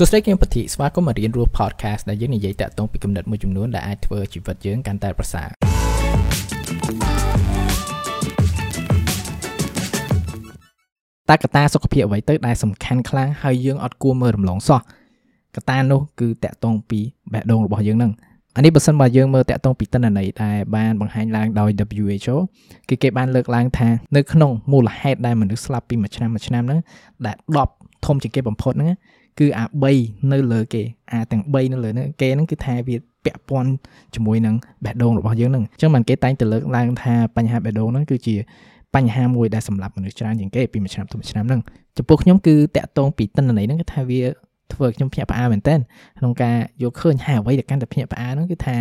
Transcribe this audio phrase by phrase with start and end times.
[0.00, 5.48] សួស្តីគឹមពធីស្វាគមន៍មករៀនរស់ podcast ដែលយើងនិយាយតាក់ទងពីគំនិតមួយចំនួនដែលអាចធ្វើជីវិតយើងកាន់តែប្រសើរ
[11.28, 14.80] តើកត្តាសុខភាពអ្វីទៅដែលសំខាន់ខ្លាំងហើយយើងអត់គួរមើលរំលងសោះ
[15.56, 17.00] កត្តានោះគឺតាក់ទងពី
[17.32, 18.12] បេះដូងរបស់យើងនឹង
[18.56, 22.36] អានេះបើសិនបើយើងមើលតាក់ទងពីតនន័យដែលបានបង្ហាញឡើងដោយ WHO
[22.88, 26.80] គឺគេបានលើកឡើងថានៅក្នុងមូលហេតុដែលមនុស្សស្លាប់ពីមួយឆ្នាំមួយឆ្នាំហ្នឹង
[27.26, 27.36] ដែល
[27.70, 28.90] 10ធំជាងគេបំផុតហ្នឹង
[29.38, 29.64] គឺអា
[29.98, 30.82] 3នៅលើគេ
[31.12, 33.70] អាទាំង3នៅលើហ្នឹងគេហ្នឹងគឺថាវាពាក់ព័ន្ធ
[34.14, 38.36] ជាមួយនឹងបេះដូងរបស់យើងហ្នឹងអញ្ចឹងបានគេតែងតែលើកឡើងថាបញ្ហាបេះដូងហ្នឹងគឺជា
[38.94, 41.60] បញ្ហាមួយដែលសម្រាប់មនុស្សច្រើនជាងគេពីមួយឆ្នាំទៅមួយឆ្នាំហ្នឹង
[41.96, 44.20] ចំពោះខ្ញុំគឺតាក់ទងពីតិន្នន័យហ្នឹងគឺថាវា
[44.72, 45.74] ធ្វើខ្ញុំភ្ញាក់ផ្អើលមែនតើ
[46.18, 48.76] ក្នុងការយកឃើញហាអ្វីដែលកាន់តែភ្ញាក់ផ្អើលហ្នឹងគឺថា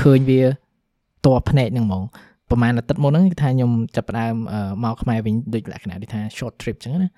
[0.00, 0.40] ឃើញវា
[1.26, 2.04] តបភ្នែកហ្នឹងហ្មង
[2.50, 4.34] ប្រហែលអាទិត្យមុនហ្នឹងគឺថាខ្ញុំចាប់ផ្ដើម
[4.84, 7.10] មកខ្មែរវិញដូចលក្ខណៈដូចថា short trip ចឹងណា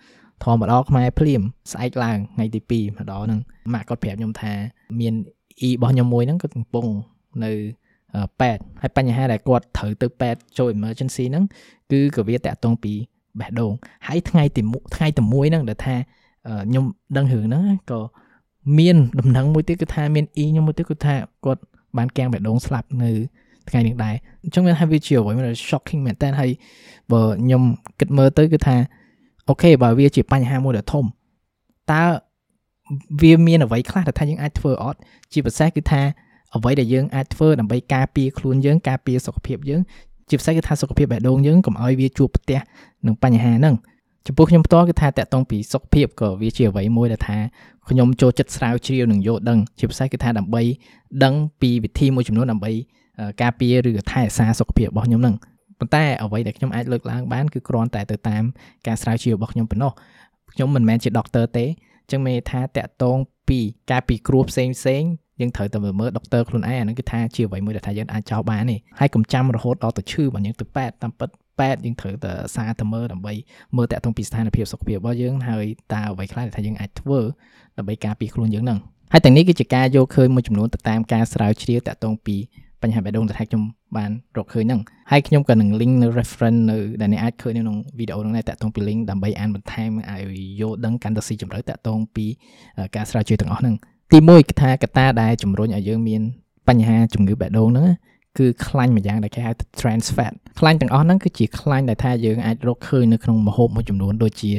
[0.45, 3.41] ធម្មតាខ្មែរភ្លាមស្អែកឡើងថ្ងៃទី2ម្ដងហ្នឹង
[3.75, 4.53] ម៉ាក់គាត់ប្រាប់ខ្ញុំថា
[5.01, 5.15] មាន
[5.67, 6.87] E របស់ខ្ញុំមួយហ្នឹងគាត់កំពុង
[7.45, 7.53] នៅ
[8.41, 11.45] ពេទ្យហើយបញ្ហាដែលគាត់ត្រូវទៅពេទ្យចូល emergency ហ្នឹង
[11.93, 12.93] គឺក៏វាតាក់ទងពី
[13.41, 13.73] បេះដូង
[14.07, 14.63] ហើយថ្ងៃទី
[14.97, 15.97] ថ្ងៃទី1ហ្នឹងដែលថា
[16.47, 16.85] ខ្ញុំ
[17.17, 18.01] ដឹងរឿងហ្នឹងក៏
[18.79, 21.63] មានដំណឹងមួយទៀតគឺថាមាន E ខ្ញុំមួយទៀតគឺថាគាត់
[21.97, 23.11] បានកាំងបេះដូងស្លាប់នៅ
[23.69, 26.51] ថ្ងៃនេះដែរអញ្ចឹងមានថាវាជាអ្វីមួយ shocking មែនតើហើយ
[27.13, 27.63] បើខ្ញុំ
[28.01, 28.77] គិតមើលទៅគឺថា
[29.49, 31.05] អូខេបើវាជាបញ្ហាមួយដ៏ធំ
[31.93, 32.05] តើ
[33.21, 34.99] វាមានអ្វីខ្លះដែលថាយើងអាចធ្វើអត់
[35.33, 36.03] ជាពិសេសគឺថា
[36.57, 39.81] អ្វីដែលយើងអាចធ្វើដើម្បីការពារខ្លួនយើងការពារសុខភាពយើង
[40.29, 42.59] ជាពិសេសគឺថាសុខភាពបេះដូងយើងកុំឲ្យវាជួបប្រទះ
[43.07, 43.75] នឹងបញ្ហាហ្នឹង
[44.27, 47.39] ចំពោះខ្ញុំផ្ទាល់គឺថាតកតងពីសុខភាពក៏វាជាអ្វីមួយដែលថា
[47.89, 50.63] ខ្ញុំចូលចិត្តស្រាវជ្រាវនិងយល់ដឹងជាពិសេសគឺថាដើម្បី
[51.25, 52.73] ដឹងពីវិធីមួយចំនួនដើម្បី
[53.43, 55.35] ការពារឬក៏ថែរក្សាសុខភាពរបស់ខ្ញុំហ្នឹង
[55.85, 58.43] ប៉ុន្តែអ្វីដែលខ្ញុំអាចលើកឡើងបានគឺគ្រាន់តែទៅតាម
[58.87, 59.93] ការស្រាវជ្រាវរបស់ខ្ញុំប៉ុណ្ណោះ
[60.53, 63.19] ខ្ញុំមិនមែនជាដុកទ័រទេអញ្ចឹងមានថាតកតង
[63.49, 63.59] ពី
[63.91, 65.03] ការពីគ្រោះផ្សេងផ្សេង
[65.41, 71.29] យើងត្រូវតែមើលដុកទ័រខ្លួនឯងអាហ្នឹងគឺថាជាអ្វីមួយដែលថាយើងអាចចោលបានទេហើយកុំចាំរហូតដល់ទៅឈឺបើយើងទៅប៉ែតតាមពិត
[71.61, 73.35] ប៉ែតយើងត្រូវតែសារទៅមើលដើម្បី
[73.77, 77.21] មើលតកតងពីស្ថានភាពសុខភាពរបស់យើងហើយតើអ្វីខ្លះដែលថាយើងអាចធ្វើ
[77.79, 78.79] ដើម្បីការពារខ្លួនយើងហ្នឹង
[79.13, 82.37] ហើយទាំងនេះគឺជាការយកឃើញមួយចំនួនទៅតាមការស្រាវជ្រាវតកតងពី
[82.85, 83.63] បញ្ហាបេះដូងដែលថាខ្ញុំ
[83.97, 84.81] បានរកឃើញហ្នឹង
[85.11, 92.27] ហើយខ្ញុំក៏នឹង link នៅ reference នៅដែលអ្នកអាចឃើញនៅក្នុងវីដេអូហ្នឹងដែរតាក់ទងពី link ដើម្បីអានបន្ថែមឲ្យយល់ដឹងកាន់តែស៊ីជម្រៅតាក់ទងពី
[92.97, 93.75] ការស្រាវជ្រាវទាំងអស់ហ្នឹង
[94.13, 96.23] ទី1គឺថាកត្តាដែលជំរុញឲ្យយើងមាន
[96.69, 97.89] បញ្ហាជំងឺបេះដូងហ្នឹង
[98.39, 104.53] គឺខ្លាញ់មួយយ៉ាងដែលគេហៅថា trans fat ខ្លាញ់ទាំងអស់ហ្នឹងគឺជាខ្លាញ់ដែលថាយើងអាចរកឃើញនៅក្នុងម្ហូបមួយចំនួនដូចជា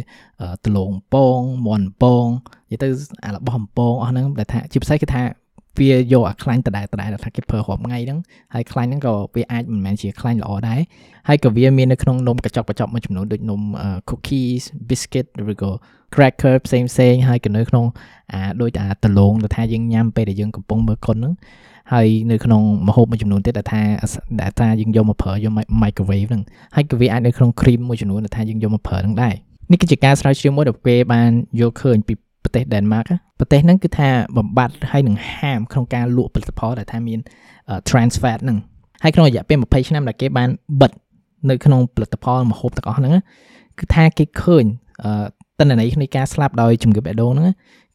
[0.65, 2.25] ដលងពងមាន់ពង
[2.71, 2.87] និយាយទៅ
[3.25, 5.21] អារបស់អំពងអស់ហ្នឹងដែលថាជាពិសេសគឺថា
[5.79, 8.19] វាយកអាខ្លាញ់ដដែលដដែលថាគេប្រើរាប់ថ្ងៃហ្នឹង
[8.53, 10.79] ហើយខ្លាញ់ហ្នឹងក៏វាអាចមិនមែនជាខ្លាញ់ល្អដែរ
[11.27, 13.61] ហើយក៏វាមាននៅក្នុងនំកញ្ចក់កញ្ចក់មួយចំនួនដូចនំ
[14.09, 15.71] cookies biscuit ឬក៏
[16.13, 17.85] cracker ផ្សេងផ្សេងហើយក៏នៅក្នុង
[18.33, 21.33] អាដូចអាដលងដែលថាយើងញ៉ាំពេលដែលយើងកំពុងមើលកុនហ្នឹង
[21.93, 23.81] ហើយនៅក្នុងម្ហូបមួយចំនួនទៀតដែលថា
[24.41, 25.51] ដែលថាយើងយកមកប្រើយក
[25.83, 26.43] microwave ហ្នឹង
[26.75, 29.35] ហើយក៏វាអាចនៅក្នុង cream មួយចំនួនដែលថាយើងយកមកប្រើហ្នឹងដែរ
[29.71, 31.31] នេះគឺជាការស្រាវជ្រាវមួយដែលពេលបាន
[31.61, 32.13] យកឃើញពី
[32.45, 33.03] ប្រទេសដេនម៉ាក
[33.39, 37.19] ប្រទេសហ្នឹងគឺថាបំបត្តិហើយនឹងហាមក្នុងការលក់ផលិតផលដែលថាមាន
[37.89, 38.57] trans fat ហ្នឹង
[39.03, 40.49] ហើយក្នុងរយៈពេល20ឆ្នាំដែលគេបាន
[40.81, 40.91] បិទ
[41.49, 43.13] នៅក្នុងផលិតផលម្ហូបទាំងអស់ហ្នឹង
[43.79, 44.65] គឺថាគេឃើញ
[45.59, 47.49] តនន័យនៃការស្លាប់ដោយជំងឺបេះដូងហ្នឹង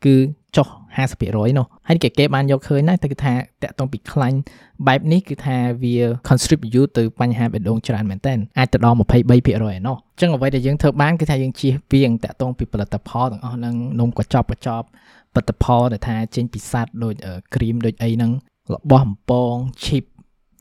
[0.05, 0.15] គឺ
[0.57, 0.67] ចុះ
[1.09, 4.39] 50%នោះហើយគេគេបានយកឃើញណាតែគឺថាតកតងពីខ្លាញ់
[4.87, 5.97] បែបនេះគឺថាវា
[6.29, 14.87] contribute ទៅបញ្ហាបេះដូងច្រើនមែនតើអាចទៅដល់23%ឯណោះអញ្ចឹងអ្វីដែលយើងធ្វើបានគឺថាយើងជៀសវាងតកតងពីផលិតផលទាំងអស់ហ្នឹងនំកញ្ចប់កញ្ចប់
[15.35, 17.15] ផលិតផលដែលថាចេញពីសัตว์ដូច
[17.55, 18.33] គ្រីមដូចអីហ្នឹង
[18.75, 20.05] របស់អំពង chip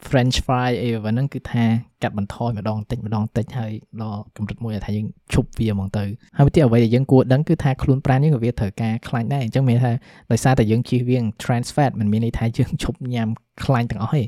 [0.07, 1.65] french fry អីហ្នឹងគឺថា
[2.03, 3.71] កាត់បន្ថយម្ដងតិចម្ដងតិចហើយ
[4.01, 6.03] ដល់កម្រិតមួយថាយើងឈប់វាហ្មងទៅ
[6.35, 9.93] ហើយវិធីអ្វីដែលយើងគួរដឹងគឺថាខ្លួនប្រាណយើងក៏វាត្រូវការខ្លាញ់ដែរអញ្ចឹងមានថា
[10.31, 13.29] ដោយសារតែយើងជៀសវាង trans fat มันមានន័យថាយើងឈប់ញ៉ាំ
[13.63, 14.23] ខ្លាញ់ទាំងអស់ទេ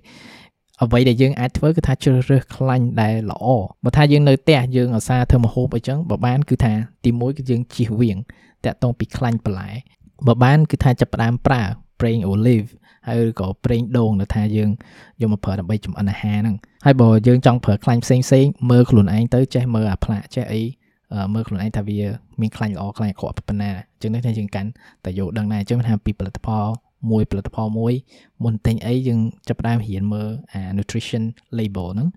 [0.83, 3.45] អ្វីដែលយើងអាចធ្វើគឺថាជ្រើសរើសខ្លាញ់ដែលល្អ
[3.83, 8.17] បើថាយើងនៅផ្ទះយើងអាសាធ្វើម្ហូបអីចឹងបើបានគឺថាទី1គឺយើងជៀសវាង
[8.65, 9.69] តាក់ទងពីខ្លាញ់បន្លែ
[10.27, 11.63] បើបានគឺថាចាប់ផ្ដើមប្រើ
[12.01, 12.69] ប្រេង olive
[13.07, 14.69] ហើយឬក៏ប្រេងដូងដែលថាយើង
[15.21, 16.55] យកមកប្រើដើម្បីចម្អិនអាហារហ្នឹង
[16.85, 20.61] ហើយបើយើងចង់ប្រើខ្លាញ់ផ្សេងផ្សេងមើលខ្លួនឯងទៅចេះមើលអាផ្លាកចេះអី
[21.33, 21.99] មើលខ្លួនឯងថាវា
[22.41, 24.69] មានខ្លាញ់ល្អខ្លាញ់អាក្រក់ប៉ុណ្ណាអញ្ចឹងនេះថាយើងកាន់
[25.05, 26.65] តែយកដឹងដែរអញ្ចឹងថាពីផលិតផល
[27.11, 27.93] មួយផលិតផលមួយ
[28.43, 31.23] មុនទិញអីយើងចាប់ផ្ដើមរៀនមើលអា nutrition
[31.57, 32.07] label ហ្នឹង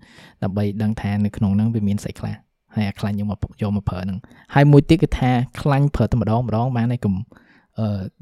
[0.43, 2.35] ដើម្បីដឹងថានៅក្នុងហ្នឹងវាមានស្អីខ្លះ
[2.75, 4.19] ហើយអាខ្លាញ់យើងមកយកមកប្រើហ្នឹង
[4.53, 7.44] ហើយមួយទៀតគឺថាខ្លាញ់ប្រើតែម្ដងម្ដងបានហើយកុំអឺ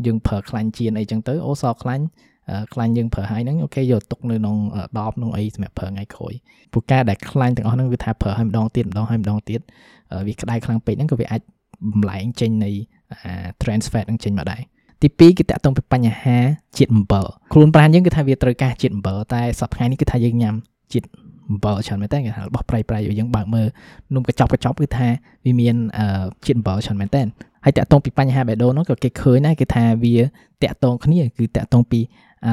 [0.05, 2.03] យើងប្រើខ្លាញ់ជៀនអីចឹងទៅអូសខ្លាញ់
[2.73, 4.55] ខ្លាញ់យើងប្រើហើយហ្នឹងអូខេយកទុកនៅក្នុង
[4.97, 6.33] ដបក្នុងអីសម្រាប់ប្រើថ្ងៃក្រោយ
[6.73, 9.61] ពូកែដែលខ្លាញ់ទាំងអស់ហ្នឹងគឺថាប្រើឲ្យម្ដងទៀតម្ដងឲ្យម្ដងទៀត
[10.27, 11.41] វាក្តៅខ្លាំងពេកហ្នឹងក៏វាអាច
[11.91, 12.71] បំលែងចេញនៃ
[13.61, 14.61] trans fat ហ្នឹងចេញមកដែរ
[15.01, 16.37] ទី2គឺតាក់ទងពីបញ្ហា
[16.77, 20.55] ជាតិអំបិលខ្លួនប្រាណយើងគឺថាវាត្រូវការជាតិអំបិលតែសប្តាហ៍នេះគឺថាយើងញ៉ាំ
[20.93, 21.07] ជាតិ
[21.49, 23.67] អំបិលច្រើនមែនតើគេថារបស់ប្រៃប្រៃយើងបើកមើល
[24.15, 25.07] នំកញ្ចប់កញ្ចប់គឺថា
[25.45, 25.75] វាមាន
[26.45, 27.21] ជាតិអំបិលច្រើនមែនតើ
[27.65, 30.15] ហើយតាក់ទងពីបញ្ហាបេះដូងនោះក៏គេឃើញដែរគឺថាវា
[30.63, 31.99] តាក់ទងគ្នាគឺតាក់ទងពី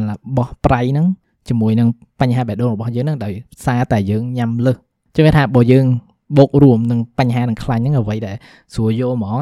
[0.09, 1.07] របស់ប្រៃហ្នឹង
[1.49, 1.89] ជាមួយនឹង
[2.21, 3.33] បញ្ហាបេះដូងរបស់យើងហ្នឹងដោយ
[3.65, 4.77] សារតែយើងញ៉ាំលើស
[5.15, 5.87] ចឹងគេថាបើយើង
[6.39, 8.37] បូករួមនឹងបញ្ហានឹងខ្លាញ់ហ្នឹងអ្វីដែល
[8.75, 9.41] ស្រួលយកហ្មង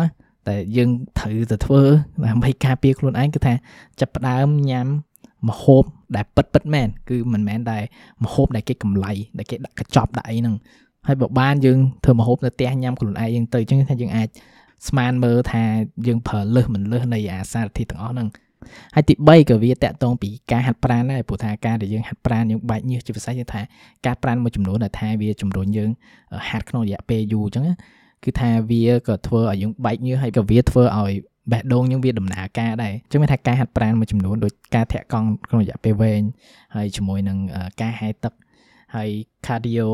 [0.49, 1.83] តែយើងត្រូវទៅធ្វើ
[2.27, 3.55] ដើម្បីការពារខ្លួនឯងគឺថា
[4.01, 4.87] ចាប់ផ្ដើមញ៉ាំ
[5.49, 5.85] មហូប
[6.17, 7.79] ដែលពិតពិតមែនគឺមិនមែនតែ
[8.25, 10.55] មហូបដែលគេកម្លៃដែលគេដាក់កញ្ចប់ដាក់អីហ្នឹង
[11.07, 14.29] ហើយបើបានយើងធ្វើមហូបនៅផ្ទះញ៉ាំខ្លួនឯងយើងទៅអញ្ចឹងថាយើងអាច
[14.89, 15.65] ស្មានមើលថា
[16.07, 18.29] យើងប្រើលើសមិនលើសនៃអាសារធាតុទាំងអស់ហ្នឹង
[18.95, 23.61] ហើយទី3ក៏វាតកតងពីការហាត់ប្រាណដែរព្រោះថាការដែលយើងហាត់ប្រាណយើងបែកញើសជាពិសេសគឺថា
[24.07, 25.91] ការប្រាណមួយចំនួនដែលថាវាជំរុញយើង
[26.49, 27.65] ហាត់ក្នុងរយៈពេលយូរអញ្ចឹង
[28.25, 31.13] គឺថាវាក៏ធ្វើឲ្យយើងបែកញើសហើយក៏វាធ្វើឲ្យ
[31.53, 36.23] បេះដូងយើងវាដំណើរការដែរអញ្ចឹងមានថាការហាត់ប្រាណមួយចំនួនដូចការធាក់កង់ក្នុងរយៈពេលវែង
[36.75, 37.39] ហើយជាមួយនឹង
[37.81, 38.33] ការហែទឹក
[38.95, 39.09] ហើយ
[39.47, 39.89] cardio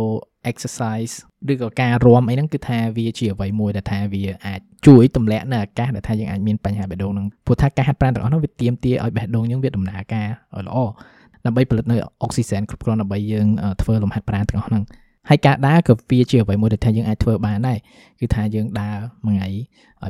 [0.50, 1.14] exercise
[1.52, 10.76] ឬក៏ការរាំអីហ្នឹងគឺថាវាជាអ្វីមួយដែលថាវាអាចជួយទម្លាក់នៅអាកាសដែលថាយើងអាចមានបញ្ហាបេះដូងហ្នឹងព្រោះថាការហាត់ប្រាណទាំងអស់ហ្នឹងវាទាមទារឲ្យបេះដូងយើងវាដំណើរការឲ្យល្អ
[11.46, 13.46] ដើម្បីផលិតនៅអុកស៊ីសែនគ្រប់គ្រាន់ដើម្បីយើង
[13.82, 14.82] ធ្វើលំហាត់ប្រាណទាំងអស់ហ្នឹង
[15.28, 17.78] ហើយការដើរក៏វាជាអ្វីមួយដែលថាយើងអាចធ្វើបានដែរ
[18.20, 19.56] គឺថាយើងដើរមួយថ្ងៃឲ្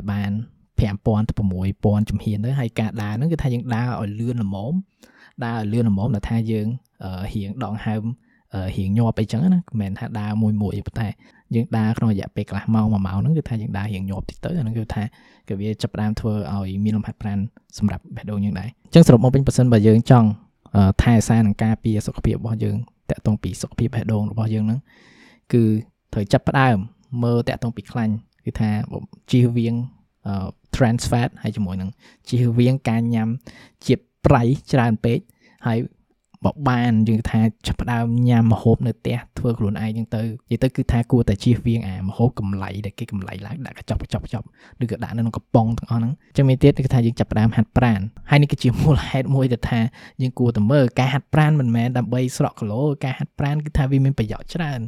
[0.01, 0.31] យបាន
[0.79, 1.33] 5000ទៅ
[1.71, 4.73] 6000ជំហានទៅហើយការដើរហ្នឹងគឺថាយើងដើរឲ្យលឿនល្មម
[5.45, 6.67] ដើរឲ្យលឿនល្មមដែលថាយើង
[7.33, 8.03] រៀងដងហើម
[8.77, 11.07] រៀងញាប់អីចឹងណាមិនមែនថាដើរមួយមួយទេប៉ុន្តែ
[11.55, 15.03] យើងដើរក្នុងរយៈពេលកន្លះម៉ោងមួយម៉ោងហ្នឹងគឺថាយើងដើររៀងញាប់តិចទៅអាហ្នឹងគឺថា
[15.47, 17.39] គឺវាចាប់ផ្ដើមធ្វើឲ្យមានលំហាត់ប្រាណ
[17.77, 20.27] សម្រាប់បេះដូងយើងដែរអញ្ចឹងសរុបមកវិញបើសិនបើយើងចង់
[21.01, 22.77] ថែរក្សានិងការពារសុខភាពរបស់យើង
[23.09, 24.79] តាក់ទងពីសុខភាពបេះដូងរបស់យើងហ្នឹង
[25.53, 25.63] គឺ
[26.13, 26.77] ត្រូវចាប់ផ្ដើម
[27.23, 28.13] មើលតាក់ទងពីខ្លាញ់
[28.45, 28.69] គឺថា
[29.31, 29.75] ជៀសវាង
[30.75, 31.89] trans fat ហើយជាមួយនឹង
[32.27, 33.29] ជៀសវាងការញ៉ាំ
[33.87, 35.19] ជាតិប្រៃច្រើនពេក
[35.67, 35.77] ហើយ
[36.45, 40.21] បើបានយើងថាចាប់ផ្ដើមញ៉ាំម្ហូបនៅផ្ទះធ្វើខ្លួនឯងហ្នឹងទៅ
[40.51, 44.45] និយាយទៅគឺថាគួរតែជៀសវាងអាម្ហូបកម្លៃដែលគេកម្លៃឡើងដាក់កញ្ចប់កញ្ចប់កញ្ចប់
[44.83, 47.99] ឬក៏ដាក់នៅក្នុងកំប៉ុងទាំងអស់ហ្នឹងចឹងមានទៀតគឺថាយើងចាប់ផ្ដើមហាត់ប្រាណ
[48.29, 49.79] ហើយនេះគឺជាមូលហេតុមួយដែលថា
[50.21, 54.79] យើងគួរតែមើលការហាត់ប្រាណមិនមែនដើម្បីស្រក់គីឡូការហាត់ប្រាណគឺថាវាមានប្រយោជន៍ច្រើន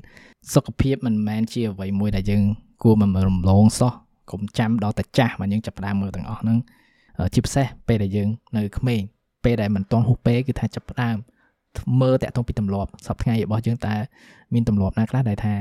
[0.53, 2.43] សុខភាពមិនមែនជាអ្វីមួយដែលយើង
[2.83, 3.93] គួរមិនរំលងសោះ
[4.31, 6.57] កុំចាំដល់តែចាស់មកយើងចាប់ផ្ដើមមើលទាំងអស់ហ្នឹង
[7.33, 9.01] ជាពិសេសពេលដែលយើងនៅក្មេង
[9.43, 11.17] ពេលដែលមិនទាន់ហួសពេលគឺថាចាប់ផ្ដើម
[12.01, 13.95] មើលតាក់ទងពីទម្លាប់សប្តាហ៍របស់យើងតើ
[14.53, 15.53] មានទម្លាប់ណាខ្លះដែលថា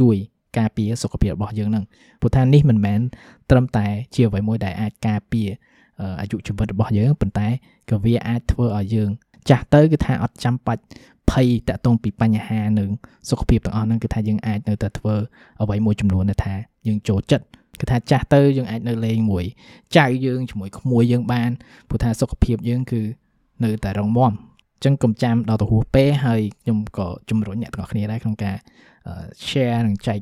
[0.00, 0.16] ជួយ
[0.58, 1.84] ការពារសុខភាពរបស់យើងនឹង
[2.20, 3.00] ព្រោះថានេះមិនមែន
[3.50, 5.48] ត្រឹមតែជាអ្វីមួយដែលអាចការពារ
[6.20, 7.48] អាយុជីវិតរបស់យើងប៉ុន្តែ
[7.90, 9.10] ក៏វាអាចធ្វើឲ្យយើង
[9.48, 10.82] ចាស់ទៅគឺថាអត់ចាំបាច់
[11.30, 12.90] ភ័យតាក់ទងពីបញ្ហានឹង
[13.30, 15.14] សុខភាពទាំងអស់ហ្នឹងគឺថាយើងអាចនៅតែធ្វើ
[15.62, 16.54] អ្វីមួយចំនួនដែលថា
[16.86, 17.44] យើងចូលចិត្ត
[17.80, 19.44] គឺថាចាស់ទៅយើងអាចនៅលេងមួយ
[19.96, 21.50] ចៅយើងជាមួយក្មួយយើងបាន
[21.88, 23.02] ព្រោះថាសុខភាពយើងគឺ
[23.64, 24.32] នៅតែរងមាំ
[24.84, 28.56] ចឹងកុំចាំដល់ទៅហួសពេលហើយខ្ញុំក៏ជំរុញអ្នកទាំងអស់គ្នាដែរក្នុងការ
[29.46, 30.18] share និងចែក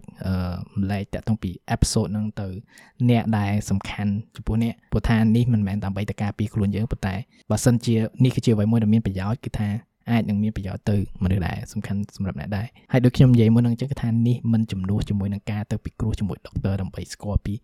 [0.81, 2.49] ម្លែកតាក់ទងពី episode ហ្នឹងទៅ
[3.11, 7.15] អ្នកដែលសំខាន់ចំពោះអ្នកព្រោះថានេះមិនមែនដើម្បីតែការពារខ្លួនយើងប៉ុន្តែ
[7.51, 7.95] បើសិនជា
[8.25, 9.69] នេះគឺជាអ្វីមួយដែលមានប្រយោជន៍គឺថា
[10.11, 17.55] អាចនឹងមានប្រយោជន៍ទៅមនុស្សដែរសំខាន់សម្រាប់អ្នកដែរហើយដូចខ្ញុំនិយាយមុនហ្នឹងចឹងគឺថានេះមិនចំនួនជាមួយនឹងការទៅពិគ្រោះជាមួយដុកទ័រដើម្បីស្គាល់ពី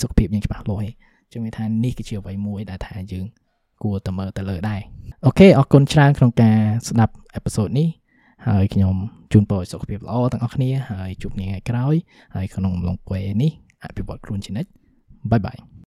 [0.00, 0.90] សុខភាពយើងច្បាស់លាស់ទេ
[1.32, 3.24] ចឹងមានថានេះគឺជាអ្វីមួយដែលថាយើង
[3.82, 4.80] គួរតែមើលទៅលើដែរ
[5.26, 6.58] អូខេអរគុណច្រើនក្នុងការ
[6.88, 7.88] ស្ដាប់អេពីសូតនេះ
[8.48, 8.94] ហើយខ្ញុំ
[9.32, 11.94] ជូនពរសុខភាពល្អទាំងអស់គ្នាហើយជួបគ្នាថ្ងៃក្រោយ
[12.34, 13.50] ហើយក្នុងអំឡុងពេលនេះ
[13.84, 14.70] អភិវឌ្ឍខ្លួនជានិច្ច
[15.30, 15.58] បាយបាយ